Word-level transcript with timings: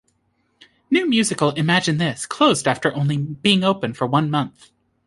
New 0.89 1.07
musical 1.07 1.51
Imagine 1.51 1.99
This 1.99 2.25
closed 2.25 2.67
after 2.67 2.91
only 2.95 3.17
being 3.17 3.63
open 3.63 3.93
for 3.93 4.07
one 4.07 4.31
month. 4.31 4.71